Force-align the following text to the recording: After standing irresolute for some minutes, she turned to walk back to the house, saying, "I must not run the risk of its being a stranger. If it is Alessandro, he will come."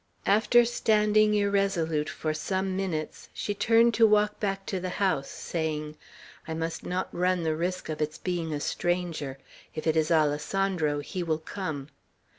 After 0.25 0.65
standing 0.65 1.35
irresolute 1.35 2.09
for 2.09 2.33
some 2.33 2.75
minutes, 2.75 3.29
she 3.35 3.53
turned 3.53 3.93
to 3.93 4.07
walk 4.07 4.39
back 4.39 4.65
to 4.65 4.79
the 4.79 4.89
house, 4.97 5.29
saying, 5.29 5.95
"I 6.47 6.55
must 6.55 6.83
not 6.83 7.13
run 7.13 7.43
the 7.43 7.55
risk 7.55 7.87
of 7.87 8.01
its 8.01 8.17
being 8.17 8.51
a 8.51 8.59
stranger. 8.59 9.37
If 9.75 9.85
it 9.85 9.95
is 9.95 10.09
Alessandro, 10.09 11.01
he 11.01 11.21
will 11.21 11.37
come." 11.37 11.89